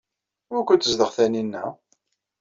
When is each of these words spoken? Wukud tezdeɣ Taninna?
Wukud 0.51 0.81
tezdeɣ 0.81 1.09
Taninna? 1.15 1.63